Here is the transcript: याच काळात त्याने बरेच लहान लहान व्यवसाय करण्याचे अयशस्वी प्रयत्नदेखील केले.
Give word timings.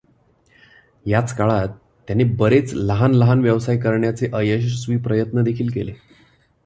याच 1.05 1.35
काळात 1.35 1.67
त्याने 2.07 2.23
बरेच 2.23 2.73
लहान 2.73 3.13
लहान 3.13 3.41
व्यवसाय 3.41 3.77
करण्याचे 3.77 4.29
अयशस्वी 4.33 4.97
प्रयत्नदेखील 4.97 5.69
केले. 5.69 5.93